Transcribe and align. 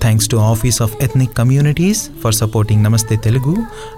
Thanks 0.00 0.28
to 0.28 0.36
office 0.36 0.82
of 0.82 0.96
ethnic 1.02 1.36
communities 1.36 2.10
for 2.22 2.34
supporting 2.34 2.84
Namaste 2.84 3.16
Telugu 3.16 3.54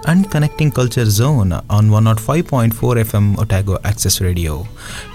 and 0.07 0.27
connecting 0.27 0.71
culture 0.71 1.07
zone 1.11 1.53
on 1.71 1.91
one 1.91 2.05
not 2.05 2.19
five 2.19 2.43
point 2.51 2.75
four 2.75 2.99
FM 2.99 3.35
Otago 3.39 3.79
access 3.85 4.21
radio 4.21 4.55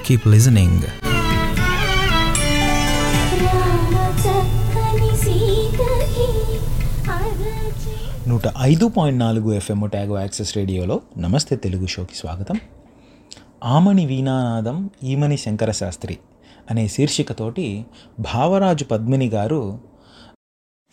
keep 0.07 0.29
listening 0.29 0.83
నూట 8.29 8.43
ఐదు 8.63 8.87
point 8.89 9.21
నాలుగు 9.21 9.53
FM 9.53 9.81
Otago 9.85 10.21
access 10.21 10.57
రేడియోలో 10.57 11.01
నమస్తే 11.19 11.57
తెలుగు 11.57 11.87
షోకి 11.87 12.17
స్వాగతం. 12.17 12.57
ఆమణి 13.65 14.07
వీణానాదం 14.07 14.91
ఈమణి 15.05 15.37
శంకర 15.37 15.71
శాస్త్రి 15.71 16.17
అనే 16.71 16.89
శీర్షికతోటి 16.89 17.67
భావరాజు 18.21 18.85
పద్మిని 18.85 19.29
గారు 19.29 19.61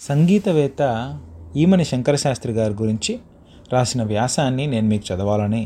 సంగీతవేత్త 0.08 0.82
ఈమని 1.58 1.86
శంకర 1.86 2.16
శాస్త్రి 2.16 2.54
గారి 2.54 2.74
గురించి 2.74 3.14
రాసిన 3.74 4.02
వ్యాసాన్ని 4.04 4.64
నేను 4.68 4.88
మీకు 4.88 5.06
చదవాలని 5.10 5.62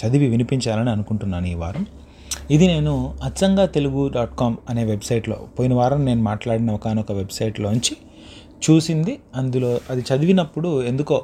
చదివి 0.00 0.26
వినిపించాలని 0.28 0.90
అనుకుంటున్నాను 0.90 1.46
ఈ 1.46 1.54
వారం. 1.54 1.84
ఇది 2.50 2.66
నేను 2.66 2.94
అచ్చంగా 3.24 3.64
తెలుగు 3.76 4.02
డాట్ 4.14 4.34
కామ్ 4.36 4.56
అనే 4.70 4.82
వెబ్సైట్లో 4.84 5.36
పోయిన 5.56 5.74
వారం 5.74 6.00
నేను 6.04 6.22
మాట్లాడిన 6.22 6.70
ఒకనొక 6.70 7.12
వెబ్సైట్లోంచి 7.12 7.94
చూసింది. 8.64 9.14
అందులో 9.36 9.70
అది 9.90 10.04
చదివినప్పుడు 10.10 10.72
ఎందుకో 10.82 11.18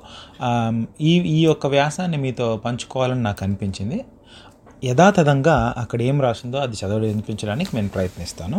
ఈ 1.00 1.12
ఈ 1.36 1.40
యొక్క 1.44 1.66
వ్యాసాన్ని 1.66 2.20
మీతో 2.24 2.46
పంచుకోవాలని 2.64 3.22
నాకు 3.22 3.44
అనిపించింది. 3.44 3.98
యథాతథంగా 4.84 5.56
అక్కడ 5.76 6.00
ఏం 6.02 6.18
రాసిందో 6.20 6.58
అది 6.58 6.76
చదవడం 6.80 7.08
వినిపించడానికి 7.12 7.70
నేను 7.76 7.88
ప్రయత్నిస్తాను. 7.88 8.58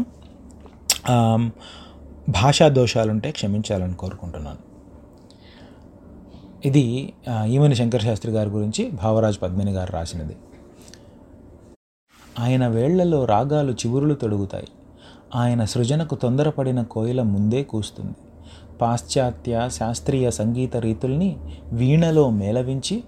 భాషా 2.30 2.68
దోషాలుంటే 2.68 3.32
క్షమించాలని 3.32 3.94
కోరుకుంటున్నాను. 3.94 4.58
ఇది 6.66 7.14
ఈమని 7.48 7.76
శంకర 7.76 8.00
శాస్త్రి 8.00 8.32
గారి 8.32 8.50
గురించి 8.50 8.90
భావరాజ్ 8.92 9.42
పద్మిని 9.42 9.72
గారు 9.72 9.92
రాసినది. 9.92 10.36
ఆయన 12.40 12.68
వేళ్ళలో 12.68 13.26
రాగాలు 13.26 13.72
చివురులు 13.72 14.14
తొడుగుతాయి. 14.14 14.68
ఆయన 15.36 15.66
సృజనకు 15.66 16.16
తొందరపడిన 16.16 16.82
కోయిల 16.82 17.22
ముందే 17.22 17.64
కూస్తుంది. 17.64 18.16
పాశ్చాత్య 18.82 19.70
శాస్త్రీయ 19.72 20.32
సంగీత 20.32 20.78
రీతుల్ని 20.78 21.38
వీణలో 21.72 22.30
మేళవించి 22.30 23.04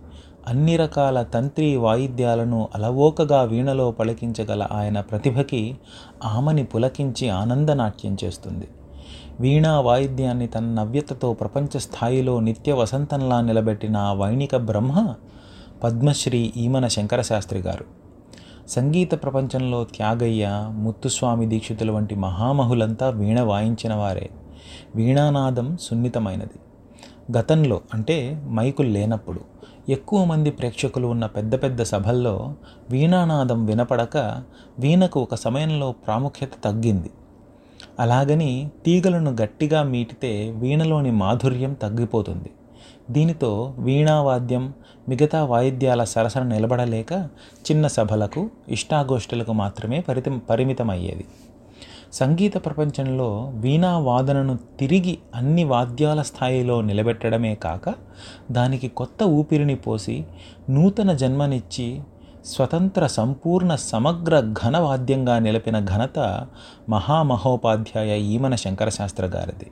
అన్ని 0.47 0.77
రకాల 0.77 1.23
తంత్రి 1.23 1.75
వాయిద్యాలను 1.75 2.69
అలవోకగా 2.75 3.41
వీణలో 3.41 3.91
పలికించగల 3.91 4.67
ఆయన 4.71 4.99
ప్రతిభకి 4.99 5.77
ఆమని 6.23 6.63
పులకించి 6.63 7.29
ఆనందనాట్యం 7.29 8.17
చేస్తుంది. 8.23 8.67
వీణా 9.39 9.80
వాయిద్యాన్ని 9.80 10.47
తన 10.47 10.66
నవ్యతతో 10.66 11.33
ప్రపంచ 11.33 11.80
స్థాయిలో 11.80 12.39
నిత్య 12.39 12.73
వసంతంలా 12.73 13.41
నిలబెట్టిన 13.41 13.97
ఆ 13.97 14.13
వైణిక 14.13 14.55
బ్రహ్మ 14.55 15.16
పద్మశ్రీ 15.83 16.53
ఈమన 16.57 16.88
శంకరశాస్త్రి 16.88 17.59
గారు. 17.59 17.85
సంగీత 18.67 19.23
ప్రపంచంలో 19.23 19.84
త్యాగయ్య 19.84 20.69
ముత్తుస్వామి 20.69 21.45
దీక్షితుల 21.45 21.91
వంటి 21.91 22.16
మహామహులంతా 22.16 23.09
వీణ 23.09 23.41
వాయించిన 23.41 23.94
వారే. 23.94 24.29
వీణానాదం 24.95 25.78
సున్నితమైనది. 25.81 26.59
గతంలో 27.38 27.81
అంటే 27.94 28.41
మైకులు 28.50 28.89
లేనప్పుడు 28.89 29.39
ఎక్కువ 29.89 30.25
మంది 30.25 30.51
ప్రేక్షకులు 30.51 31.07
ఉన్న 31.07 31.25
పెద్ద 31.25 31.56
పెద్ద 31.63 31.83
సభల్లో 31.83 32.56
వీణానాదం 32.89 33.66
వినపడక 33.66 34.17
వీణకు 34.79 35.19
ఒక 35.19 35.35
సమయంలో 35.35 35.91
ప్రాముఖ్యత 35.91 36.51
తగ్గింది. 36.63 37.09
అలాగని 38.00 38.69
తీగలను 38.85 39.31
గట్టిగా 39.41 39.84
మీటితే 39.84 40.31
వీణలోని 40.56 41.12
మాధుర్యం 41.12 41.74
తగ్గిపోతుంది. 41.74 42.50
దీనితో 43.12 43.74
వీణావాద్యం 43.80 44.74
మిగతా 45.09 45.44
వాయిద్యాల 45.44 46.03
సరసన 46.03 46.44
నిలబడలేక 46.44 47.13
చిన్న 47.66 47.88
సభలకు 47.88 48.50
ఇష్టాగోష్ఠులకు 48.69 49.53
మాత్రమే 49.53 50.02
పరితం 50.02 50.41
పరిమితమయ్యేది. 50.50 51.25
సంగీత 52.13 52.53
ప్రపంచంలో 52.66 53.52
వీణా 53.56 53.97
వాదనను 53.97 54.57
తిరిగి 54.80 55.18
అన్ని 55.36 55.63
వాద్యాల 55.63 56.22
స్థాయిలో 56.22 56.81
నిలబెట్టడమే 56.81 57.56
కాక 57.56 57.96
దానికి 58.52 58.88
కొత్త 58.88 59.24
ఊపిరిని 59.24 59.75
పోసి 59.75 60.25
నూతన 60.69 61.12
జన్మనిచ్చి 61.12 62.02
స్వతంత్ర 62.46 63.08
సంపూర్ణ 63.08 63.75
సమగ్ర 63.75 64.53
ఘనవాద్యంగా 64.66 65.40
నిలిపిన 65.40 65.80
ఘనత 65.80 66.48
మహామహోపాధ్యాయ 66.90 68.20
ఈమన 68.20 68.56
శంకరశాస్త్ర 68.56 69.25
గారిది. 69.25 69.72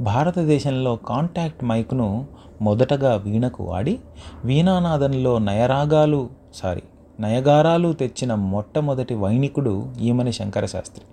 భారతదేశంలో 0.00 0.96
కాంటాక్ట్ 0.96 1.64
మైక్ను 1.64 2.26
మొదటగా 2.62 3.14
వీణకు 3.14 3.64
వాడి 3.64 3.98
వీణానాదంలో 4.44 5.38
నయరాగాలు 5.38 6.28
సారీ 6.54 6.82
నయగారాలు 7.20 7.92
తెచ్చిన 7.92 8.34
మొట్టమొదటి 8.34 9.14
వైణికుడు 9.14 9.92
ఈమని 10.00 10.32
శంకరశాస్త్రి. 10.32 11.04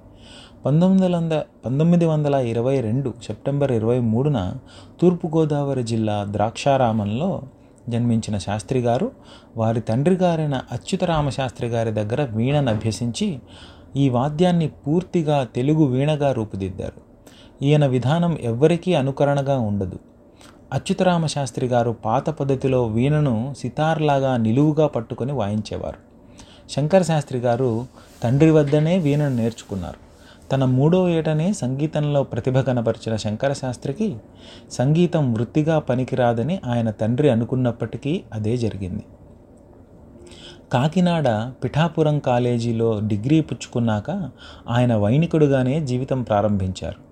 పంతొమ్మిది 0.66 1.16
వందల 1.16 1.44
పంతొమ్మిది 1.66 2.06
వందల 2.06 2.36
ఇరవై 2.36 2.82
రెండు 2.82 3.14
సెప్టెంబర్ 3.24 3.72
ఇరవై 3.72 4.00
మూడున 4.00 4.54
తూర్పుగోదావరి 5.02 5.84
జిల్లా 5.84 6.28
ద్రాక్షారామంలో 6.30 7.42
జన్మించిన 7.90 8.38
శాస్త్రి 8.38 8.80
గారు 8.80 9.12
వారి 9.58 9.82
తండ్రి 9.82 10.16
గారైన 10.16 10.62
అచ్యుతరామ 10.72 11.30
శాస్త్రి 11.30 11.68
గారి 11.68 11.92
దగ్గర 11.92 12.24
వీణను 12.24 12.72
అభ్యసించి 12.72 13.40
ఈ 13.96 14.10
వాద్యాన్ని 14.10 14.68
పూర్తిగా 14.68 15.44
తెలుగు 15.44 15.84
వీణగా 15.86 16.32
రూపుదిద్దారు. 16.32 17.02
ఈయన 17.62 17.86
విధానం 17.86 18.38
ఎవ్వరికీ 18.42 18.94
అనుకరణగా 18.94 19.60
ఉండదు. 19.60 20.00
అచ్యుతరామ 20.74 21.26
శాస్త్రి 21.26 21.68
గారు 21.68 21.92
పాత 21.92 22.30
పద్ధతిలో 22.30 22.86
వీణను 22.86 23.56
సితార్లాగా 23.60 24.38
నిలువుగా 24.38 24.88
పట్టుకొని 24.88 25.32
వాయించేవారు. 25.32 26.00
శంకర 26.70 27.02
శాస్త్రి 27.02 27.40
గారు 27.40 27.86
తండ్రి 28.24 28.52
వద్దనే 28.52 28.98
వీణను 28.98 29.36
నేర్చుకున్నారు. 29.36 30.05
తన 30.52 30.66
మూడో 30.66 31.10
ఏటనే 31.10 31.54
సంగీతంలో 31.54 32.24
ప్రతిభ 32.24 32.60
కనపరిచిన 32.60 33.16
శంకర 33.16 33.54
శాస్త్రికి 33.54 34.18
సంగీతం 34.72 35.34
వృత్తిగా 35.34 35.80
పనికిరాదని 35.80 36.60
ఆయన 36.66 36.92
తండ్రి 36.92 37.30
అనుకున్నప్పటికీ 37.30 38.24
అదే 38.34 38.58
జరిగింది. 38.58 39.04
కాకినాడ 40.74 41.52
పిఠాపురం 41.64 42.20
కాలేజీలో 42.20 43.02
డిగ్రీ 43.08 43.42
పుచ్చుకున్నాక 43.42 44.30
ఆయన 44.70 44.96
వైనికుడుగానే 44.96 45.86
జీవితం 45.86 46.24
ప్రారంభించారు. 46.24 47.06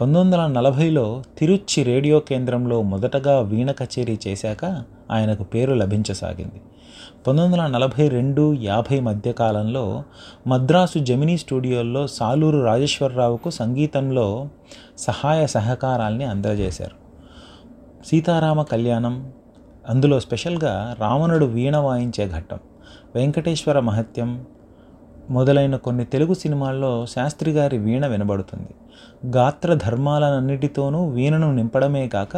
పంతొమ్మిది 0.00 0.36
వందల 0.36 0.46
నలభైలో 0.46 1.22
తిరుచి 1.38 1.82
రేడియో 1.82 2.20
కేంద్రంలో 2.20 2.82
మొదటగా 2.82 3.40
వీణ 3.40 3.70
కచేరీ 3.70 4.18
చేశాక 4.28 4.84
ఆయనకు 5.10 5.42
పేరు 5.42 5.74
లభించసాగింది. 5.74 6.60
పంతొమ్మిది 7.26 7.62
వందల 7.62 7.66
నలభై 7.66 8.08
రెండు 8.08 8.54
యాభై 8.54 9.00
మధ్య 9.00 9.32
కాలంలో 9.32 10.02
మద్రాసు 10.46 10.98
జమినీ 10.98 11.36
స్టూడియోల్లో 11.36 12.06
సాలూరు 12.06 12.64
రాజేశ్వరరావుకు 12.64 13.50
సంగీతంలో 13.50 14.48
సహాయ 14.98 15.46
సహకారాల్ని 15.46 16.24
అందజేశారు. 16.24 17.04
సీతారామ 18.06 18.62
కళ్యాణం 18.62 19.32
అందులో 19.88 20.20
స్పెషల్గా 20.20 20.96
రావణుడు 20.98 21.44
వీణ 21.44 21.76
వాయించే 21.76 22.28
ఘట్టం 22.28 22.58
వెంకటేశ్వర 23.14 23.80
మహత్యం 23.80 24.44
మొదలైన 25.30 25.76
కొన్ని 25.76 26.04
తెలుగు 26.04 26.34
సినిమాల్లో 26.34 27.06
శాస్త్రి 27.06 27.50
గారి 27.50 27.78
వీణ 27.78 28.06
వినబడుతుంది. 28.06 28.68
గాత్ర 29.30 29.74
ధర్మాలన్నిటితోనూ 29.74 31.08
వీణను 31.08 31.54
నింపడమే 31.54 32.08
కాక 32.08 32.36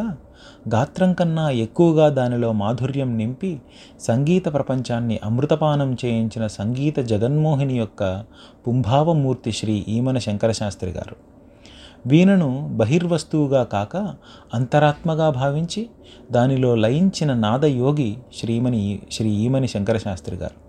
గాత్రం 0.69 1.13
కన్నా 1.13 1.51
ఎక్కువగా 1.51 2.09
దానిలో 2.09 2.53
మాధుర్యం 2.53 3.19
నింపి 3.19 3.61
సంగీత 4.01 4.47
ప్రపంచాన్ని 4.47 5.21
అమృతపానం 5.25 5.97
చేయించిన 6.05 6.47
సంగీత 6.47 7.01
జగన్మోహిని 7.01 7.79
యొక్క 7.79 8.25
పుంభావమూర్తి 8.67 9.53
శ్రీ 9.53 9.85
ఈమన 9.89 10.19
శంకరశాస్త్రి 10.19 10.91
గారు. 10.91 11.17
వీణను 12.07 12.69
బహిర్వస్తువుగా 12.73 13.65
కాక 13.65 14.15
అంతరాత్మగా 14.55 15.31
భావించి 15.31 15.87
దానిలో 16.33 16.75
లయించిన 16.75 17.35
నాదయోగి 17.35 18.17
శ్రీమణి 18.39 19.03
శ్రీ 19.13 19.31
ఈమని 19.31 19.69
శంకరశాస్త్రి 19.69 20.37
గారు. 20.37 20.66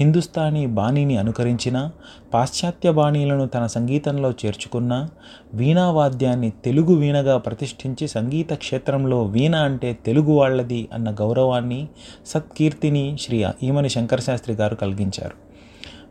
హిందుస్థానీ 0.00 0.66
బాణీని 0.66 1.16
అనుకరించిన 1.16 1.90
పాశ్చాత్య 2.34 2.90
బాణీలను 2.90 3.46
తన 3.46 3.66
సంగీతంలో 3.66 4.30
చేర్చుకున్న 4.30 5.08
వీణావాద్యాన్ని 5.54 6.50
తెలుగు 6.64 6.94
వీణగా 6.94 7.38
ప్రతిష్ఠించి 7.38 8.08
సంగీత 8.08 8.52
క్షేత్రంలో 8.54 9.22
వీణ 9.22 9.56
అంటే 9.56 9.98
తెలుగు 10.06 10.32
వాళ్ళది 10.32 10.88
అన్న 10.92 11.10
గౌరవాన్ని 11.10 11.88
సత్కీర్తిని 12.26 13.16
శ్రీ 13.20 13.44
ఈమని 13.62 13.88
శంకరశాస్త్రి 13.88 14.54
గారు 14.54 14.74
కలిగించారు. 14.74 15.36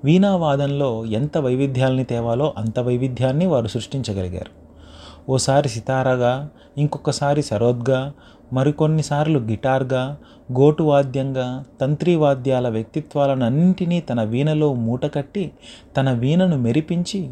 వీణావాదంలో 0.04 1.06
ఎంత 1.06 1.38
వైవిధ్యాల్ని 1.38 2.04
తేవాలో 2.04 2.54
అంత 2.58 2.80
వైవిధ్యాన్ని 2.80 3.46
వారు 3.46 3.68
సృష్టించగలిగారు. 3.68 4.52
ఓసారి 5.30 5.70
సితారాగా 5.70 6.50
ఇంకొకసారి 6.78 7.42
సరోద్గా 7.42 8.14
మరికొన్నిసార్లు 8.54 9.40
గిటార్గా 9.40 10.18
గోటు 10.52 10.84
వాద్యంగా 10.84 11.66
తంత్రి 11.82 12.16
వాద్యాల 12.16 12.70
వ్యక్తిత్వాలను 12.70 13.46
అన్నింటినీ 13.46 14.00
తన 14.00 14.24
వీణలో 14.24 14.74
మూటకట్టి 14.74 15.52
తన 15.98 16.12
వీణను 16.12 16.58
మెరిపించి 16.58 17.32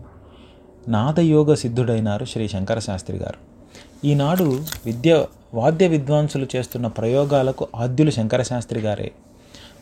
నాదయోగ 0.88 1.54
సిద్ధుడైనారు 1.54 2.26
శ్రీ 2.26 2.48
శంకర 2.48 2.80
శాస్త్రి 2.80 3.18
గారు. 3.18 3.40
ఈనాడు 4.06 4.44
విద్య 4.86 5.26
వాద్య 5.54 5.88
విద్వాంసులు 5.88 6.48
చేస్తున్న 6.56 6.88
ప్రయోగాలకు 6.88 7.68
ఆద్యులు 7.76 8.12
శంకర 8.12 8.42
శాస్త్రి 8.42 8.80
గారే. 8.80 9.12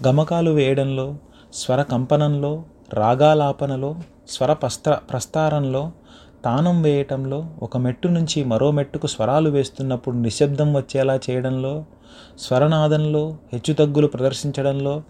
గమకాలు 0.08 0.52
వేయడంలో 0.52 1.16
స్వర 1.54 1.82
కంపనంలో 1.82 2.64
రాగాలాపనలో 2.94 3.96
స్వర 4.30 4.54
ప్రస్త 4.54 4.90
ప్రస్తారంలో 5.10 5.92
తానం 6.46 6.82
వేయటంలో 6.82 7.50
ఒక 7.62 7.78
మెట్టు 7.78 8.08
నుంచి 8.08 8.44
మరో 8.44 8.72
మెట్టుకు 8.72 9.08
స్వరాలు 9.08 9.50
వేస్తున్నప్పుడు 9.50 10.18
నిశ్శబ్దం 10.18 10.74
వచ్చేలా 10.74 11.20
చేయడంలో 11.30 11.86
స్వరనాదంలో 12.40 13.38
హెచ్చుతగ్గులు 13.54 14.08
ప్రదర్శించడంలో 14.08 15.04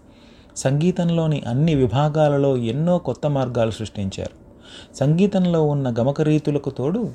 సంగీతంలోని 0.56 1.42
అన్ని 1.48 1.74
విభాగాలలో 1.74 2.56
ఎన్నో 2.56 2.98
కొత్త 2.98 3.26
మార్గాలు 3.26 3.70
సృష్టించారు. 3.70 4.44
సంగీతంలో 4.96 5.62
ఉన్న 5.62 5.94
గమక 5.98 6.20
రీతులకు 6.20 6.70
తోడు 6.70 7.10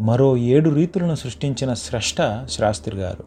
మరో 0.00 0.36
ఏడు 0.36 0.70
రీతులను 0.70 1.14
సృష్టించిన 1.14 1.74
స్రష్ట 1.74 2.46
శాస్త్రి 2.46 2.96
గారు. 2.96 3.24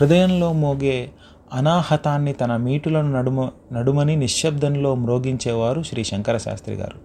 హృదయంలో 0.00 0.52
మోగే 0.52 1.10
అనాహతాన్ని 1.52 2.32
తన 2.32 2.56
మీటులను 2.56 3.12
నడుమ 3.12 3.50
నడుమని 3.72 4.16
నిశ్శబ్దంలో 4.16 4.94
మ్రోగించేవారు 4.94 5.82
శ్రీ 5.82 6.04
శంకర 6.04 6.36
శాస్త్రి 6.36 6.74
గారు. 6.74 6.98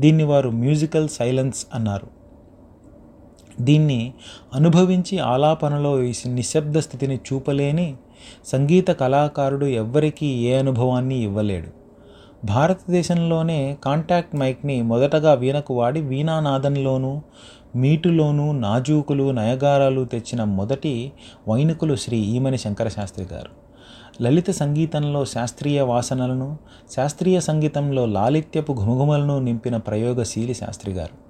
దీన్ని 0.00 0.24
వారు 0.24 0.50
మ్యూజికల్ 0.50 1.08
సైలెన్స్ 1.08 1.66
అన్నారు. 1.74 2.17
దీన్ని 3.60 4.12
అనుభవించి 4.54 5.18
ఆలాపనలో 5.18 5.96
నిశ్శబ్ద 6.26 6.78
స్థితిని 6.78 7.16
చూపలేని 7.16 7.96
సంగీత 8.46 8.90
కళాకారుడు 8.90 9.66
ఎవ్వరికీ 9.66 10.26
ఏ 10.26 10.58
అనుభవాన్ని 10.58 11.22
ఇవ్వలేడు. 11.22 11.78
భారతదేశంలోనే 12.46 13.78
కాంటాక్ట్ 13.84 14.36
మైక్ని 14.36 14.82
మొదటగా 14.82 15.34
వీణకు 15.34 15.74
వాడి 15.74 16.00
వీణానాదంలోనూ 16.00 17.20
మీటులోనూ 17.76 18.52
నాజూకులు 18.52 19.30
నయగారాలు 19.30 20.04
తెచ్చిన 20.04 20.44
మొదటి 20.44 21.12
వైనుకులు 21.48 21.96
శ్రీ 21.96 22.18
ఈమని 22.18 22.58
శంకర 22.58 22.88
శాస్త్రి 22.88 23.26
గారు. 23.32 23.68
లలిత 24.22 24.50
సంగీతంలో 24.50 25.24
శాస్త్రీయ 25.24 25.80
వాసనలను 25.80 26.58
శాస్త్రీయ 26.96 27.40
సంగీతంలో 27.40 28.06
లాలిత్యపు 28.06 28.72
ఘుమఘుమలను 28.72 29.38
నింపిన 29.38 29.76
ప్రయోగశీలి 29.76 30.54
శాస్త్రి 30.54 30.92
గారు. 30.92 31.27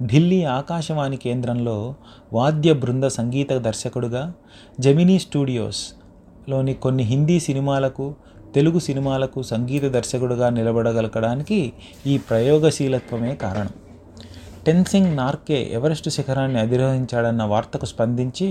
ఢిల్లీ 0.00 0.44
ఆకాశవాణి 0.44 1.16
కేంద్రంలో 1.16 1.94
వాద్య 2.32 2.72
బృంద 2.72 3.04
సంగీత 3.04 3.52
దర్శకుడుగా 3.52 4.34
జమినీ 4.80 5.18
స్టూడియోస్లోని 5.18 6.74
కొన్ని 6.74 7.02
హిందీ 7.02 7.40
సినిమాలకు 7.40 8.14
తెలుగు 8.54 8.78
సినిమాలకు 8.78 9.42
సంగీత 9.42 9.82
దర్శకుడుగా 9.84 10.50
నిలబడగలగడానికి 10.50 11.72
ఈ 12.06 12.18
ప్రయోగశీలత్వమే 12.18 13.34
కారణం. 13.34 13.74
టెన్సింగ్ 14.66 15.16
నార్కే 15.16 15.68
ఎవరెస్ట్ 15.72 16.08
శిఖరాన్ని 16.08 16.60
అధిరోహించాడన్న 16.60 17.42
వార్తకు 17.42 17.86
స్పందించి 17.86 18.48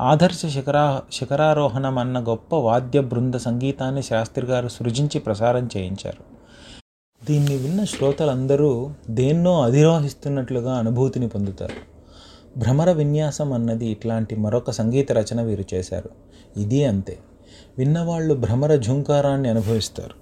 ఆదర్శ 0.00 0.46
శిఖరా 0.46 0.86
శిఖరారోహణం 1.12 1.98
అన్న 1.98 2.18
గొప్ప 2.20 2.54
వాద్య 2.54 3.00
బృంద 3.00 3.34
సంగీతాన్ని 3.34 4.02
శాస్త్రి 4.02 4.46
గారు 4.46 4.68
సృజించి 4.68 5.18
ప్రసారం 5.18 5.68
చేయించారు. 5.76 6.22
దీన్ని 7.24 7.56
విన్న 7.56 7.84
శ్రోతలందరూ 7.84 8.90
దేన్నో 9.10 9.62
అధిరోహిస్తున్నట్లుగా 9.62 10.74
అనుభూతిని 10.74 11.28
పొందుతారు. 11.28 11.72
భ్రమర 12.58 12.92
విన్యాసం 12.92 13.52
అన్నది 13.52 13.86
ఇట్లాంటి 13.86 14.36
మరొక 14.36 14.70
సంగీత 14.70 15.12
రచన 15.12 15.42
వీరు 15.42 15.64
చేశారు. 15.74 16.10
ఇది 16.56 16.84
అంతే. 16.84 17.18
విన్నవాళ్ళు 17.78 18.34
భ్రమర 18.34 18.76
ఝుంకారాన్ని 18.76 19.48
అనుభవిస్తారు. 19.48 20.14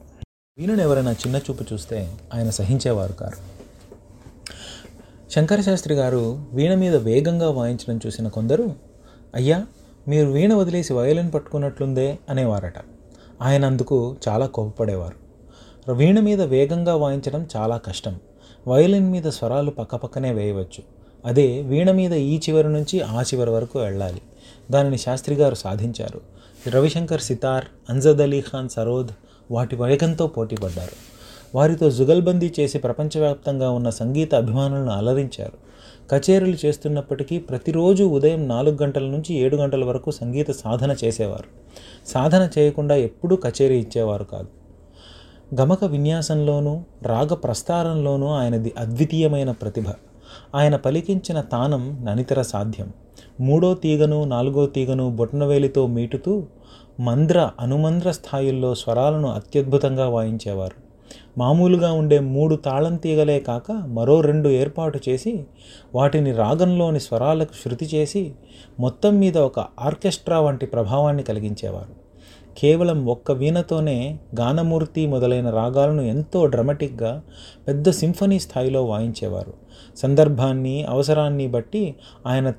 వీణుని 0.59 0.83
ఎవరైనా 0.83 1.13
చిన్న 1.13 1.37
చూపు 1.37 1.65
చూస్తే 1.73 2.15
ఆయన 2.35 2.51
సహించేవారు 2.51 3.13
కారు. 3.13 3.53
శంకర 5.31 5.61
శాస్త్రి 5.61 5.95
గారు 5.95 6.45
వీణ 6.53 6.75
మీద 6.75 6.97
వేగంగా 6.97 7.51
వాయించడం 7.51 8.01
చూసిన 8.07 8.29
కొందరు 8.29 8.73
అయ్యా 9.35 9.67
మీరు 10.09 10.31
వీణ 10.31 10.55
వదిలేసి 10.55 10.93
వయలిన్ 10.93 11.33
పట్టుకున్నట్లుందే 11.35 12.19
అనేవారట. 12.29 12.75
ఆయన 13.43 13.65
అందుకు 13.65 14.17
చాలా 14.29 14.47
కోపపడేవారు. 14.47 15.22
వీణ 15.91 16.21
మీద 16.21 16.41
వేగంగా 16.41 16.97
వాయించడం 16.97 17.47
చాలా 17.57 17.77
కష్టం. 17.77 18.21
వయలిన్ 18.69 19.11
మీద 19.11 19.25
స్వరాలు 19.25 19.71
పక్కపక్కనే 19.71 20.33
వేయవచ్చు. 20.33 20.83
అదే 21.25 21.63
వీణ 21.63 21.91
మీద 21.91 22.13
ఈ 22.13 22.39
చివరి 22.39 22.69
నుంచి 22.69 23.01
ఆ 23.01 23.23
చివరి 23.23 23.51
వరకు 23.51 23.79
వెళ్ళాలి. 23.79 24.23
దానిని 24.71 24.99
శాస్త్రి 24.99 25.35
గారు 25.35 25.55
సాధించారు. 25.55 26.21
రవిశంకర్ 26.71 27.21
సితార్ 27.21 27.65
అంజద్ 27.91 28.21
అలీ 28.21 28.41
ఖాన్ 28.41 28.69
సరోద్ 28.69 29.09
వాటి 29.51 29.77
వేగంతో 29.77 30.27
పోటీపడ్డారు. 30.27 30.93
వారితో 31.55 31.91
జుగల్బందీ 31.91 32.53
చేసి 32.61 32.79
ప్రపంచవ్యాప్తంగా 32.79 33.71
ఉన్న 33.71 33.91
సంగీత 33.91 34.35
అభిమానులను 34.35 34.91
అలరించారు. 34.91 35.73
కచేరీలు 36.11 36.57
చేస్తున్నప్పటికీ 36.65 37.39
ప్రతిరోజు 37.39 38.05
ఉదయం 38.05 38.49
నాలుగు 38.49 38.79
గంటల 38.83 39.03
నుంచి 39.03 39.35
ఏడు 39.35 39.57
గంటల 39.57 39.85
వరకు 39.85 40.11
సంగీత 40.11 40.51
సాధన 40.51 40.97
చేసేవారు. 41.05 41.45
సాధన 42.09 42.49
చేయకుండా 42.59 42.95
ఎప్పుడూ 42.95 43.37
కచేరీ 43.37 43.79
ఇచ్చేవారు 43.79 44.25
కాదు. 44.25 44.62
గమక 45.61 45.85
విన్యాసంలోనూ 45.85 46.83
రాగ 47.03 47.35
ప్రస్తారంలోనూ 47.35 48.27
ఆయనది 48.27 48.73
అద్వితీయమైన 48.79 49.51
ప్రతిభ. 49.51 49.85
ఆయన 50.55 50.77
పలికించిన 50.77 51.41
తానం 51.41 52.05
ననితర 52.05 52.43
సాధ్యం. 52.43 52.93
మూడో 53.41 53.75
తీగను 53.75 54.25
నాలుగో 54.25 54.67
తీగను 54.67 55.11
బొట్నవేలితో 55.11 55.87
మీటుతూ 55.87 56.43
మంద్ర 57.01 57.51
అనుమంద్ర 57.61 58.11
స్థాయిల్లో 58.11 58.75
స్వరాలను 58.75 59.29
అత్యద్భుతంగా 59.29 60.09
వాయించేవారు. 60.09 60.83
మామూలుగా 61.39 61.93
ఉండే 61.93 62.19
మూడు 62.19 62.57
తాళం 62.57 62.97
తీగలే 62.97 63.41
కాక 63.41 63.73
మరో 63.73 64.21
రెండు 64.21 64.49
ఏర్పాటు 64.49 65.01
చేసి 65.09 65.45
వాటిని 65.95 66.33
రాగంలోని 66.33 67.01
స్వరాలకు 67.01 67.53
శృతి 67.53 67.91
చేసి 67.95 68.33
మొత్తం 68.81 69.19
మీద 69.19 69.39
ఒక 69.39 69.59
ఆర్కెస్ట్రా 69.81 70.41
వంటి 70.41 70.67
ప్రభావాన్ని 70.67 71.23
కలిగించేవారు. 71.23 72.02
కేవలం 72.59 73.07
ఒక్క 73.07 73.33
వీణతోనే 73.33 74.19
గానమూర్తి 74.41 75.07
మొదలైన 75.07 75.51
రాగాలను 75.51 76.03
ఎంతో 76.03 76.47
డ్రమటిక్గా 76.47 77.23
పెద్ద 77.69 77.91
సింఫనీ 77.91 78.39
స్థాయిలో 78.39 78.85
వాయించేవారు. 78.85 79.53
సందర్భాన్ని 79.97 80.85
అవసరాన్ని 80.85 81.49
బట్టి 81.49 81.95
ఆయన 82.27 82.51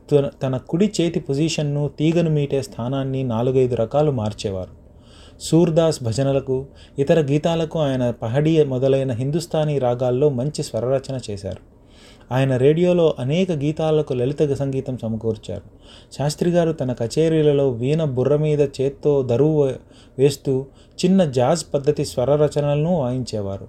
తన 0.43 0.57
కుడి 0.57 0.91
చేతి 1.01 1.19
పొజిషన్ను 1.19 1.87
తీగను 1.99 2.29
మీటే 2.29 2.61
స్థానాన్ని 2.61 3.23
నాలుగైదు 3.23 3.75
రకాలు 3.75 4.11
మార్చేవారు. 4.11 4.83
సూర్దాస్ 5.39 6.03
భజనలకు 6.03 6.65
ఇతర 6.99 7.21
గీతాలకు 7.21 7.79
ఆయన 7.79 8.11
పహడి 8.11 8.65
మొదలైన 8.65 9.11
హిందుస్థానీ 9.11 9.79
రాగాల్లో 9.79 10.29
మంచి 10.29 10.63
స్వరరచన 10.63 11.19
చేశారు. 11.29 11.72
ఆయన 12.31 12.57
రేడియోలో 12.57 13.13
అనేక 13.19 13.51
గీతాలకు 13.51 14.13
లలిత 14.13 14.53
సంగీతం 14.53 14.97
సమకూర్చారు. 14.97 15.61
శాస్త్రి 16.17 16.49
గారు 16.49 16.71
తన 16.71 16.93
కచేరీలలో 16.93 17.69
వీణ 17.69 18.03
బుర్ర 18.03 18.35
మీద 18.35 18.61
చేత్తో 18.61 19.21
దరువు 19.21 19.63
వేస్తూ 20.17 20.65
చిన్న 21.05 21.25
జాజ్ 21.25 21.73
పద్ధతి 21.73 22.05
స్వర 22.05 22.35
రచనలను 22.35 22.99
వాయించేవారు. 22.99 23.67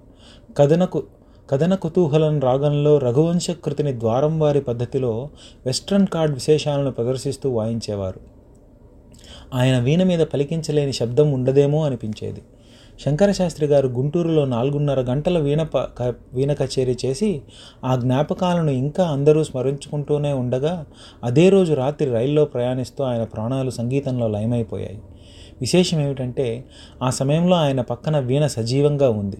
కథనకు 0.57 1.03
కథన 1.49 1.75
కుతూహలం 1.75 2.39
రాగంలో 2.39 2.97
రఘువంశ 2.97 3.49
కృతిని 3.49 3.99
ద్వారం 3.99 4.39
వారి 4.39 4.61
పద్ధతిలో 4.61 5.29
వెస్ట్రన్ 5.65 6.07
కార్డ్ 6.07 6.33
విశేషాలను 6.33 6.91
ప్రదర్శిస్తూ 6.91 7.49
వాయించేవారు. 7.49 8.19
ఆయన 9.53 9.79
వీణ 9.79 10.03
మీద 10.03 10.19
పలికించలేని 10.19 10.93
శబ్దం 10.93 11.31
ఉండదేమో 11.31 11.85
అనిపించేది. 11.85 12.41
శంకరశాస్త్రి 12.99 13.67
గారు 13.67 13.87
గుంటూరులో 13.87 14.45
నాలుగున్నర 14.45 15.01
గంటల 15.01 15.39
వీణ 15.39 15.63
ప 15.63 15.77
క- 15.77 16.13
వీణ 16.33 16.53
కచేరీ 16.53 16.97
చేసి 17.05 17.41
ఆ 17.85 17.95
జ్ఞాపకాలను 17.95 18.71
ఇంకా 18.71 19.03
అందరూ 19.03 19.43
స్మరించుకుంటూనే 19.43 20.33
ఉండగా 20.33 20.85
అదే 21.23 21.49
రోజు 21.49 21.73
రాత్రి 21.73 22.11
రైల్లో 22.11 22.45
ప్రయాణిస్తూ 22.45 23.03
ఆయన 23.03 23.23
ప్రాణాలు 23.23 23.69
సంగీతంలో 23.69 24.27
లయమైపోయాయి. 24.27 25.01
విశేషం 25.61 26.01
ఏమిటంటే 26.01 26.65
ఆ 27.03 27.09
సమయంలో 27.09 27.55
ఆయన 27.55 27.81
పక్కన 27.81 28.19
వీణ 28.19 28.47
సజీవంగా 28.47 29.09
ఉంది. 29.09 29.37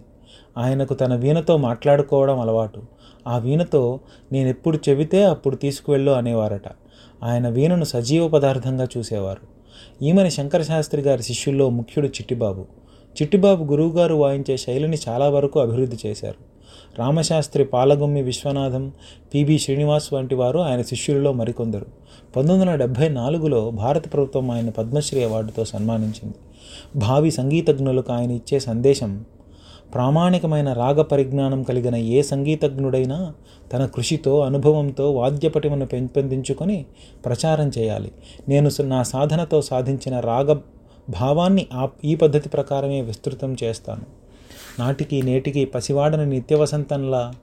ఆయనకు 0.58 0.94
తన 0.94 1.14
వీణతో 1.14 1.56
మాట్లాడుకోవడం 1.56 2.40
అలవాటు. 2.40 2.82
ఆ 3.26 3.38
వీణతో 3.38 4.00
నేను 4.32 4.48
ఎప్పుడు 4.48 4.78
చెబితే 4.88 5.24
అప్పుడు 5.24 5.56
తీసుకువెళ్ళు 5.56 6.10
అనేవారట. 6.10 6.68
ఆయన 7.22 7.48
వీణను 7.48 7.84
సజీవ 7.84 8.28
పదార్థంగా 8.28 8.88
చూసేవారు. 8.98 9.56
ఈమెని 10.04 10.30
శంకరశాస్త్రి 10.30 11.02
గారి 11.02 11.22
శిష్యుల్లో 11.22 11.70
ముఖ్యుడు 11.70 12.06
చిట్టిబాబు. 12.06 12.66
చిట్టిబాబు 13.22 13.64
గురువుగారు 13.64 14.14
వాయించే 14.14 14.56
శైలిని 14.56 14.96
చాలా 15.08 15.28
వరకు 15.28 15.60
అభివృద్ధి 15.60 15.96
చేశారు. 16.06 16.56
రామశాస్త్రి 16.98 17.64
పాలగుమ్మి 17.64 18.22
విశ్వనాథం 18.22 18.92
పిబి 19.34 19.58
శ్రీనివాస్ 19.58 20.12
వంటి 20.12 20.34
వారు 20.34 20.58
ఆయన 20.58 20.82
శిష్యులలో 20.82 21.32
మరికొందరు. 21.32 21.86
పంతొమ్మిది 22.36 22.60
వందల 22.60 22.74
డెబ్భై 22.74 23.08
నాలుగులో 23.08 23.70
భారత 23.70 24.12
ప్రభుత్వం 24.12 24.50
ఆయన 24.50 24.70
పద్మశ్రీ 24.70 25.24
అవార్డుతో 25.24 25.64
సన్మానించింది. 25.64 26.34
భావి 26.96 27.30
సంగీతజ్ఞులకు 27.30 28.12
ఆయన 28.12 28.30
ఇచ్చే 28.30 28.58
సందేశం 28.58 29.24
ప్రామాణికమైన 29.94 30.72
రాగ 30.72 31.02
పరిజ్ఞానం 31.02 31.62
కలిగిన 31.62 31.96
ఏ 31.96 32.22
సంగీతజ్ఞుడైనా 32.22 33.34
తన 33.72 33.86
కృషితో 33.86 34.40
అనుభవంతో 34.40 35.10
వాద్యపటిమను 35.10 35.86
పెంపొందించుకొని 35.86 36.86
ప్రచారం 37.24 37.70
చేయాలి. 37.78 38.12
నేను 38.48 38.70
నా 38.82 39.02
సాధనతో 39.02 39.62
సాధించిన 39.62 40.20
రాగ 40.20 40.56
భావాన్ని 41.10 41.66
ఆ 41.72 41.88
ఈ 42.04 42.14
పద్ధతి 42.14 42.48
ప్రకారమే 42.48 43.00
విస్తృతం 43.00 43.56
చేస్తాను. 43.64 44.06
నాటికి 44.78 45.22
నేటికి 45.22 45.64
పసివాడని 45.64 46.26
నిత్య 46.26 46.56
వసంతంలా 46.56 47.34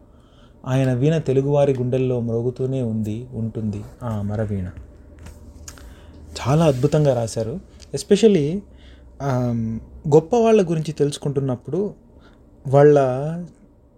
ఆయన 0.65 0.93
వీణ 0.93 1.17
తెలుగువారి 1.17 1.73
గుండెల్లో 1.73 2.19
మ్రోగుతూనే 2.19 2.81
ఉంది 2.81 3.27
ఉంటుంది 3.31 3.81
ఆ 4.03 4.21
మరవీణ. 4.21 4.67
చాలా 6.39 6.65
అద్భుతంగా 6.65 7.13
రాశారు. 7.13 7.59
ఎస్పెషల్లీ 7.93 8.61
గొప్ప 10.07 10.35
వాళ్ళ 10.35 10.61
గురించి 10.69 10.91
తెలుసుకుంటున్నప్పుడు 10.91 11.93
వాళ్ళ 12.67 12.99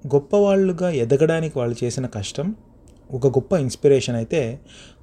గొప్పవాళ్ళుగా 0.08 0.90
ఎదగడానికి 0.90 1.60
వాళ్ళు 1.60 1.76
చేసిన 1.84 2.06
కష్టం 2.06 2.56
ఒక 3.14 3.28
గొప్ప 3.28 3.54
ఇన్స్పిరేషన్ 3.54 4.16
అయితే 4.16 4.60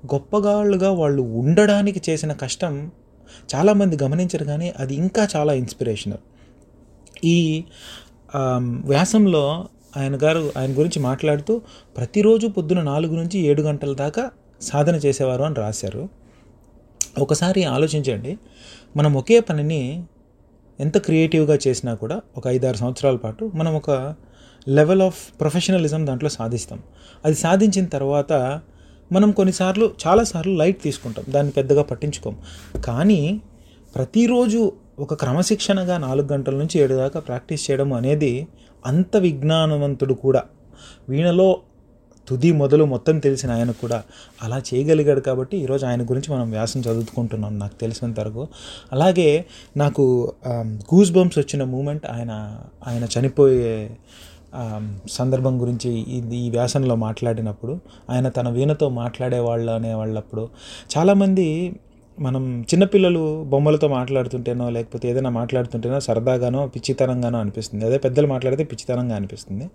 గొప్పగాళ్ళుగా 0.06 0.90
వాళ్ళు 0.92 1.22
ఉండడానికి 1.22 2.02
చేసిన 2.10 2.32
కష్టం 2.32 2.92
చాలామంది 3.54 3.96
గమనించరు 4.02 4.44
కానీ 4.44 4.72
అది 4.78 4.94
ఇంకా 4.94 5.28
చాలా 5.36 5.52
ఇన్స్పిరేషనల్ 5.52 6.22
ఈ 7.24 7.64
వ్యాసంలో 8.84 9.44
ఆయన 9.96 10.14
గారు 10.22 10.52
ఆయన 10.56 10.70
గురించి 10.72 10.98
మాట్లాడుతూ 11.02 11.60
ప్రతిరోజు 11.96 12.46
పొద్దున 12.46 12.82
నాలుగు 12.82 13.14
నుంచి 13.16 13.38
ఏడు 13.40 13.62
గంటల 13.62 13.94
దాకా 13.94 14.30
సాధన 14.62 14.96
చేసేవారు 14.96 15.42
అని 15.42 15.54
రాశారు. 15.54 16.08
ఒకసారి 17.18 17.64
ఆలోచించండి 17.64 18.38
మనం 18.96 19.14
ఒకే 19.14 19.40
పనిని 19.40 20.04
ఎంత 20.80 20.98
క్రియేటివ్గా 20.98 21.58
చేసినా 21.66 21.94
కూడా 21.94 22.20
ఒక 22.36 22.44
ఐదారు 22.48 22.76
సంవత్సరాల 22.76 23.16
పాటు 23.16 23.50
మనం 23.54 23.74
ఒక 23.76 24.14
లెవెల్ 24.68 25.02
ఆఫ్ 25.02 25.40
ప్రొఫెషనలిజం 25.40 26.06
దాంట్లో 26.06 26.30
సాధిస్తాం. 26.30 26.80
అది 27.24 27.34
సాధించిన 27.34 27.84
తర్వాత 27.84 28.32
మనం 29.12 29.30
కొన్నిసార్లు 29.30 29.86
చాలాసార్లు 30.02 30.54
లైట్ 30.56 30.80
తీసుకుంటాం. 30.82 31.24
దాన్ని 31.28 31.52
పెద్దగా 31.52 31.82
పట్టించుకోం. 31.82 32.36
కానీ 32.84 33.40
ప్రతిరోజు 33.94 34.72
ఒక 34.98 35.14
క్రమశిక్షణగా 35.14 35.98
నాలుగు 35.98 36.28
గంటల 36.32 36.54
నుంచి 36.54 36.76
ఏడు 36.80 36.94
దాకా 36.94 37.20
ప్రాక్టీస్ 37.20 37.62
చేయడం 37.66 37.92
అనేది 37.92 38.32
అంత 38.86 39.16
విజ్ఞానవంతుడు 39.16 40.14
కూడా. 40.14 40.42
వీణలో 41.08 41.48
తుది 42.28 42.50
మొదలు 42.52 42.84
మొత్తం 42.84 43.18
తెలిసిన 43.18 43.50
ఆయన 43.50 43.70
కూడా 43.70 44.02
అలా 44.42 44.58
చేయగలిగాడు 44.68 45.20
కాబట్టి 45.20 45.56
ఈరోజు 45.58 45.86
ఆయన 45.86 46.02
గురించి 46.02 46.28
మనం 46.34 46.50
వ్యాసం 46.50 46.80
చదువుకుంటున్నాం 46.80 47.58
నాకు 47.58 47.76
తెలిసినంత 47.80 48.20
వరకు. 48.20 48.48
అలాగే 48.92 49.44
నాకు 49.76 50.04
గూస్ 50.94 51.12
బంప్స్ 51.12 51.38
వచ్చిన 51.38 51.64
మూమెంట్ 51.64 52.06
ఆయన 52.06 52.32
ఆయన 52.86 53.04
చనిపోయే 53.04 53.96
సందర్భం 55.08 55.60
గురించి 55.60 55.90
ఇది 55.90 56.36
ఈ 56.36 56.50
వ్యాసంలో 56.50 56.94
మాట్లాడినప్పుడు 56.96 57.80
ఆయన 58.10 58.28
తన 58.28 58.48
వీణతో 58.48 58.88
మాట్లాడేవాళ్ళు 58.88 59.72
అనేవాళ్ళప్పుడు 59.72 60.48
చాలామంది 60.96 61.76
మనం 62.20 62.60
చిన్నపిల్లలు 62.60 63.44
బొమ్మలతో 63.44 63.88
మాట్లాడుతుంటేనో 63.88 64.70
లేకపోతే 64.70 65.10
ఏదైనా 65.10 65.30
మాట్లాడుతుంటేనో 65.30 66.00
సరదాగానో 66.00 66.66
పిచ్చితనంగానో 66.66 67.38
అనిపిస్తుంది. 67.38 67.84
అదే 67.84 67.98
పెద్దలు 67.98 68.26
మాట్లాడితే 68.26 68.64
పిచ్చితనంగా 68.64 69.16
అనిపిస్తుంది. 69.16 69.70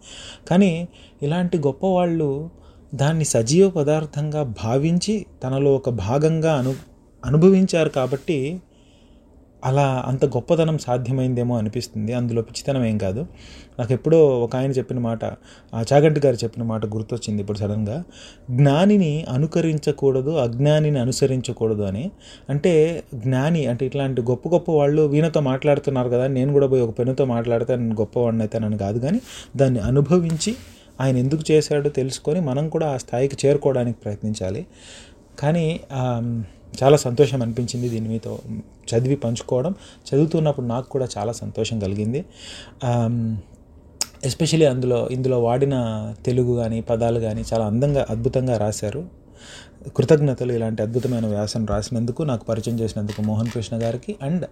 కానీ 0.49 0.87
ఇలాంటి 1.21 1.57
గొప్పవాళ్ళు 1.57 2.49
దాన్ని 2.95 3.25
సజీవ 3.25 3.69
పదార్థంగా 3.69 4.43
భావించి 4.43 5.25
తనలో 5.43 5.75
ఒక 5.75 5.89
భాగంగా 5.89 6.53
అను 6.55 6.75
అనుభవించారు 7.25 7.89
కాబట్టి 7.89 8.61
అలా 9.67 9.85
అంత 10.07 10.25
గొప్పతనం 10.25 10.77
సాధ్యమైందేమో 10.77 11.53
అనిపిస్తుంది. 11.57 12.11
అందులో 12.13 12.41
పిచ్చితనం 12.41 12.83
ఏం 12.85 12.97
కాదు. 12.97 13.21
నాకు 13.79 13.91
ఎప్పుడో 13.93 14.19
ఒక 14.39 14.53
ఆయన 14.55 14.71
చెప్పిన 14.71 14.99
మాట 14.99 15.25
ఆ 15.73 15.81
చాగంటి 15.89 16.21
గారు 16.25 16.37
చెప్పిన 16.43 16.63
మాట 16.63 16.85
గుర్తొచ్చింది 16.85 17.41
ఇప్పుడు 17.41 17.57
సడన్గా. 17.57 17.97
జ్ఞానిని 18.49 19.13
అనుకరించకూడదు 19.29 20.31
అజ్ఞానిని 20.37 20.99
అనుసరించకూడదు 20.99 21.83
అని. 21.83 22.05
అంటే 22.49 23.03
జ్ఞాని 23.15 23.65
అంటే 23.65 23.85
ఇట్లాంటి 23.85 24.21
గొప్ప 24.21 24.47
గొప్ప 24.49 24.71
వాళ్ళు 24.71 25.01
వీణతో 25.07 25.41
మాట్లాడుతున్నారు 25.41 26.09
కదా 26.09 26.27
నేను 26.27 26.51
కూడా 26.53 26.67
పోయి 26.67 26.83
ఒక 26.83 26.93
పెన్నుతో 26.99 27.25
మాట్లాడితే 27.25 27.75
నేను 27.75 27.95
గొప్పవాడిని 27.95 28.43
అవుతానని 28.43 28.77
కాదు 28.77 28.99
కానీ 28.99 29.21
దాన్ని 29.55 29.79
అనుభవించి 29.79 30.53
ఆయన 31.01 31.15
ఎందుకు 31.17 31.43
చేశాడో 31.51 31.89
తెలుసుకొని 31.89 32.39
మనం 32.41 32.65
కూడా 32.69 32.85
ఆ 32.93 32.97
స్థాయికి 32.97 33.37
చేరుకోవడానికి 33.43 33.97
ప్రయత్నించాలి. 34.03 34.61
కానీ 35.39 35.65
చాలా 36.83 36.97
సంతోషం 36.97 37.41
అనిపించింది 37.41 37.89
దీని 37.89 38.09
మీతో 38.09 38.39
చదివి 38.89 39.15
పంచుకోవడం. 39.15 39.71
చదువుతున్నప్పుడు 39.71 40.65
నాకు 40.65 40.89
కూడా 40.89 41.07
చాలా 41.17 41.31
సంతోషం 41.31 41.79
కలిగింది. 41.79 42.25
ఎస్పెషలీ 44.25 44.65
అందులో 44.65 45.09
ఇందులో 45.11 45.43
వాడిన 45.43 45.75
తెలుగు 46.25 46.55
కానీ 46.55 46.81
పదాలు 46.81 47.19
కానీ 47.19 47.43
చాలా 47.53 47.65
అందంగా 47.65 48.05
అద్భుతంగా 48.09 48.57
రాశారు. 48.57 49.05
కృతజ్ఞతలు 49.97 50.53
ఇలాంటి 50.53 50.81
అద్భుతమైన 50.81 51.25
వ్యాసం 51.25 51.65
రాసినందుకు 51.65 52.23
నాకు 52.23 52.45
పరిచయం 52.45 52.79
చేసినందుకు 52.79 53.21
మోహన్ 53.21 53.47
కృష్ణ 53.47 53.83
గారికి 53.83 54.15
అండ్ 54.21 54.45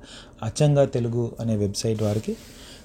అచ్చంగా 0.43 0.85
తెలుగు 0.85 1.31
అనే 1.39 1.55
వెబ్సైట్ 1.55 2.03
వారికి 2.03 2.37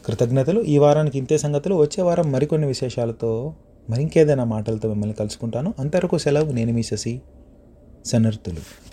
కృతజ్ఞతలు. 0.06 0.60
ఈ 0.60 0.78
వారానికి 0.78 1.18
ఇంతే 1.18 1.38
సంగతులు. 1.38 1.74
వచ్చే 1.74 2.02
వారం 2.02 2.32
మరికొన్ని 2.32 2.66
విశేషాలతో 2.66 3.54
మరింకేదైనా 3.90 4.44
మాటలతో 4.44 4.88
మిమ్మల్ని 4.88 5.14
కలుసుకుంటాను. 5.14 5.74
అంతవరకు 5.78 6.18
సెలవు. 6.18 6.52
నేను 6.52 6.72
మీ 6.72 6.82
శశి. 6.82 7.20
సనర్తులు. 8.06 8.89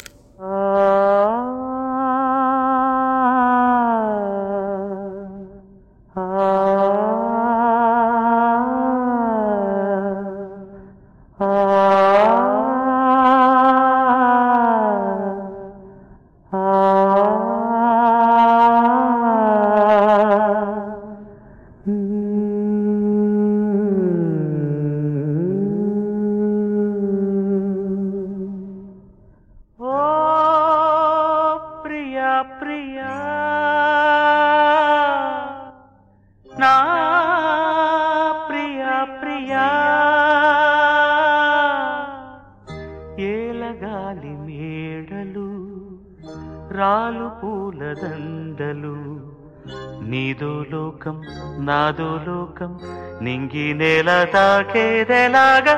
రాలు 46.77 47.27
పూల 47.39 47.81
దండలు. 48.03 48.95
నీదో 50.09 50.65
లోకం 50.71 51.21
నాదో 51.59 52.09
లోకం 52.27 52.79
నింగి 53.21 53.73
నేల 53.73 54.09
తాకేదెలాగా. 54.33 55.75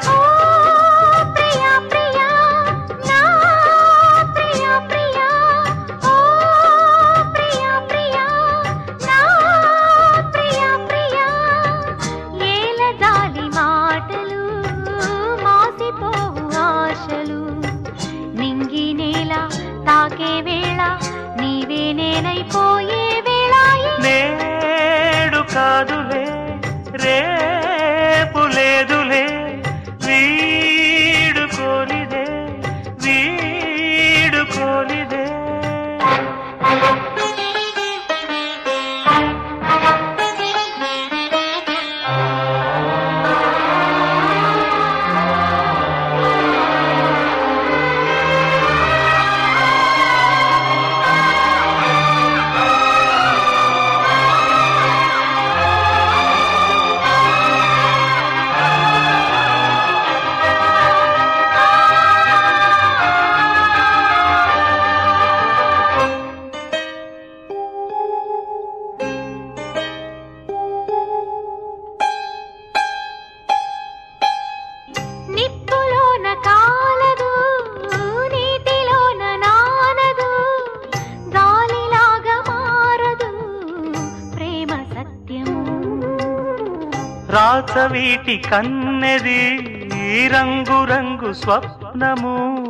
పచ్చవీటి 87.70 88.38
కన్నెది 88.38 90.30
రంగు 90.34 90.86
రంగు 90.86 91.34
స్వప్నము. 91.34 92.66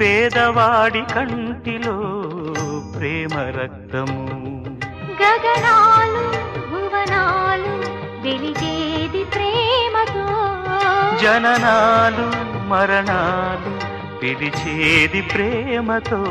పేదవాడి 0.00 1.02
కంటిలో 1.14 1.96
ప్రేమ 2.98 3.38
రక్తము. 3.38 4.28
గగనాలు 5.22 6.24
భువనాలు 6.70 7.72
వెలిగేది 8.22 9.24
ప్రేమతో. 9.24 10.26
జననాలు 11.22 12.26
మరణాలు 12.68 13.72
పిలిచేది 14.18 15.22
ప్రేమతో. 15.22 16.24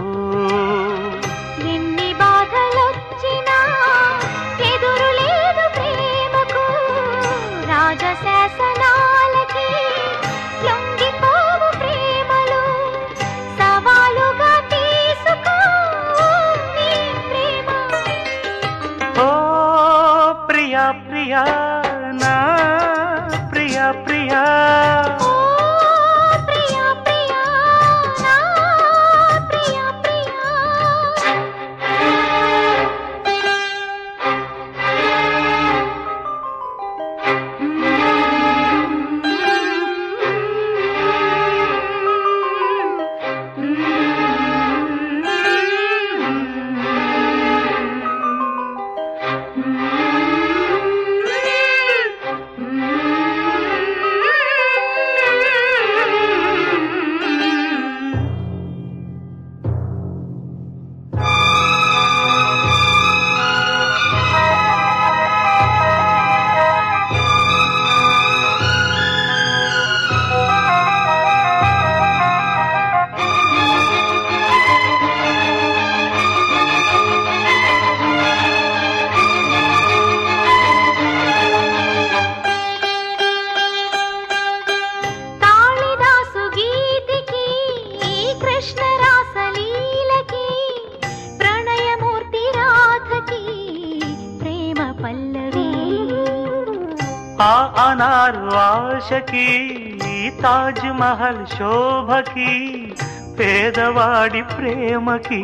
మహల్ 101.15 101.47
శోభకి 101.47 102.93
పేదవాడి 103.39 104.41
ప్రేమకి 104.41 105.43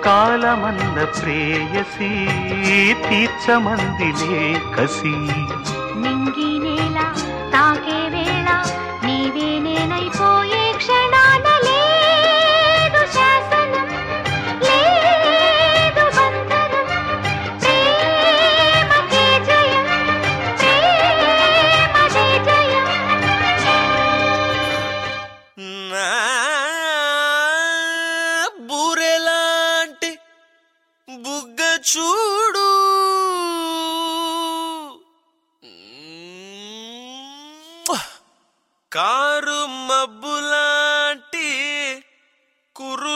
కాలమన్న 0.05 1.03
ప్రేయసీ 1.03 2.09
తీర్చమందిలే 3.09 4.61
కసి. 4.75 5.15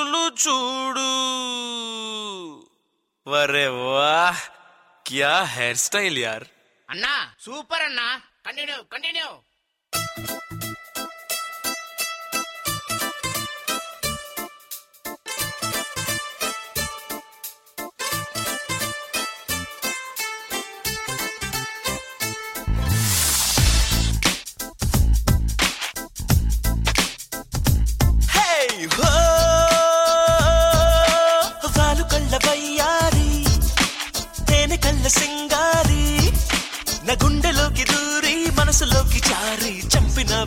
చూడు 0.08 0.28
చూడు. 0.48 1.10
వరే 3.28 3.67
వాహ్ 3.67 4.41
క్యా 5.08 5.43
హెయిర్ 5.43 5.78
స్టైల్ 5.78 6.17
యార్? 6.17 6.43
అన్నా 6.89 7.32
సూపర్ 7.39 7.84
అన్నా. 7.84 8.22
కంటిన్యూ 8.46 8.76
కంటిన్యూ 8.93 9.26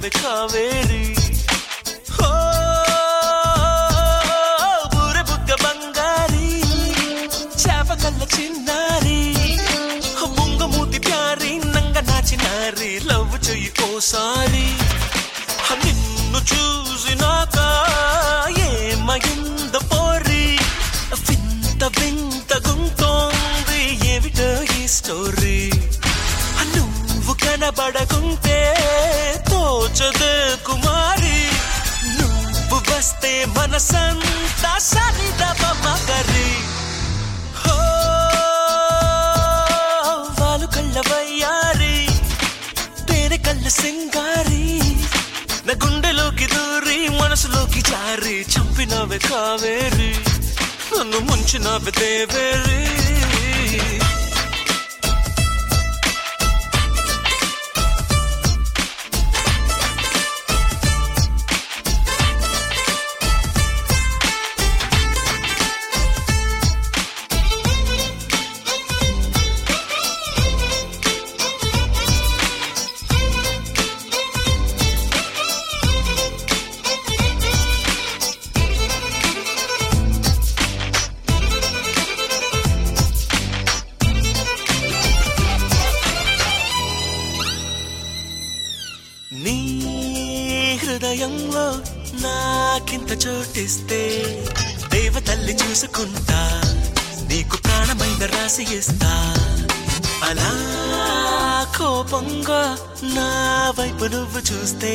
kave 0.01 0.11
kave 0.11 0.80
వస్తే 33.23 33.33
మనసంతా 33.57 34.71
సరిదమగరి 34.83 36.51
హో 37.61 37.75
వాలు 40.39 40.67
కళ్ళ 40.75 40.97
వయ్యారి 41.09 41.97
తేనె 43.09 43.39
కళ్ళ 43.47 43.67
సింగారి 43.77 44.65
నా 45.67 45.75
గుండెలోకి 45.85 46.49
దూరి 46.55 46.99
మనసులోకి 47.21 47.83
జారి 47.91 48.37
చంపినవే 48.55 49.19
కావేరి 49.29 50.11
నన్ను 50.93 51.21
ముంచినవే 51.29 51.93
దేవేరి 52.01 52.81
చూసుకుంటా 96.21 96.61
నీకు 97.29 97.57
ప్రాణమైన 97.57 98.25
రాసి 98.25 98.63
ఇస్తా. 98.63 99.13
అలా 100.23 100.51
కోపంగా 101.79 102.63
నా 103.03 103.29
వైపు 103.79 104.05
నువ్వు 104.05 104.41
చూస్తే 104.53 104.93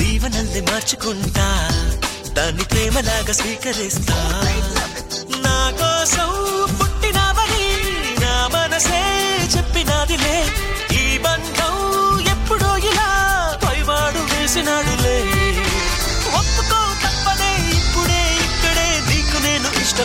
దీవనల్ని 0.00 0.60
మార్చుకుంటా. 0.60 1.48
దాన్ని 2.32 2.64
ప్రేమలాగా 2.64 3.32
స్వీకరిస్తా. 3.32 4.18
నా 5.36 5.58
కోసం 5.80 6.30
పుట్టినవని 6.80 7.68
నా 8.20 8.34
మనసే 8.52 9.02
చెప్పినాదిలే. 9.56 10.38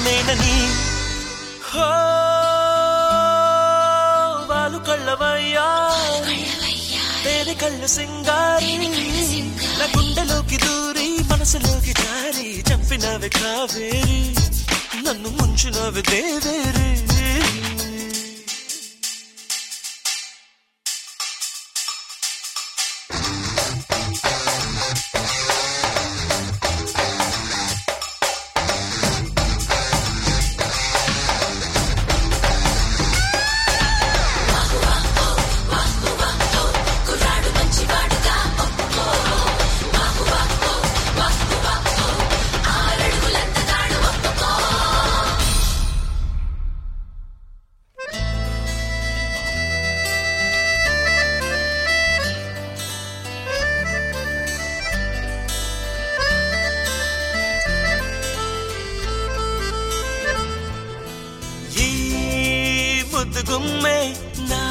నేను 0.04 0.20
ఇష్టమేనని 0.20 0.74
హో 1.72 1.88
వాళ్ళు 4.54 4.78
కళ్ళవయ్యా. 4.78 5.68
తేనె 7.24 7.54
కళ్ళు 7.54 7.88
సింగారి. 7.88 8.78
నా 9.80 9.86
గుండెలోకి 9.86 10.58
దూరి 10.58 11.18
మనసులోకి 11.24 11.94
జారి 11.94 12.64
చంపినవి 12.72 13.30
కావేరి. 13.30 14.36
నన్ను 14.98 15.30
ముంచినవి 15.30 16.02
దేవేరి. 16.02 16.92
ముద్దు 63.22 63.42
గుమ్మే 63.52 63.98
నా 64.50 64.62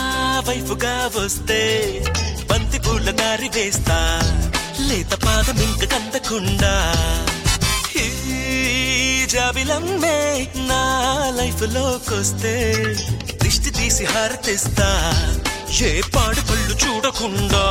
వైపుగా 0.49 0.95
వస్తే 1.17 1.59
బంతి 2.51 2.79
పూల 2.79 3.11
దారి 3.11 3.49
వేస్తా 3.49 3.99
లేత 4.89 5.13
పాదం 5.15 5.59
ఇంక 5.63 5.85
కందకుండా. 5.85 6.73
జాబిలమ్మే 9.31 10.49
నా 10.57 10.83
లైఫ్ 11.31 11.63
లోకొస్తే 11.75 12.55
దిష్టి 13.43 13.71
తీసి 13.71 14.05
హారతిస్తా 14.05 14.89
ఏ 15.83 16.01
పాడు 16.17 16.41
పళ్ళు 16.41 16.75
చూడకుండా 16.75 17.65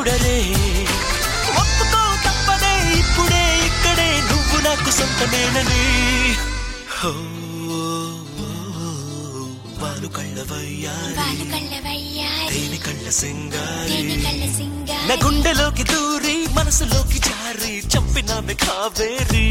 చూడరే. 0.00 0.38
ఒప్పుకో 1.60 2.02
తప్పదే 2.26 2.74
ఇప్పుడే 2.98 3.42
ఇక్కడే 3.66 4.08
నువ్వు 4.20 4.56
నాకు 4.64 4.90
సొంతమేనని. 4.90 5.82
వాలు 9.82 10.08
కళ్ళవయ్యారి. 10.08 11.14
తేనె 12.54 12.78
కళ్ళ 12.86 13.10
సింగారి. 13.10 14.00
నా 15.08 15.14
గుండెలోకి 15.24 15.82
దూరి 15.82 16.36
మనసులోకి 16.52 17.18
జారి 17.18 17.74
చంపినామె 17.92 18.54
కావేరి. 18.54 19.48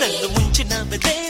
నన్ను 0.00 0.28
ముంచినామె 0.34 0.96
దేవేరి 0.96 1.29